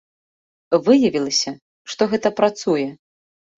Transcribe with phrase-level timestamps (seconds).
[0.87, 1.53] Выявілася,
[1.93, 2.91] што гэта працуе.